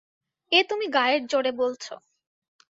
এ 0.51 0.59
তুমি 0.69 0.85
গায়ের 0.93 1.21
জোরে 1.27 1.51
বলছ। 1.57 1.85